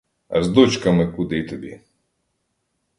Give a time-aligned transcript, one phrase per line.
[0.29, 1.79] А з дочками куди тобі!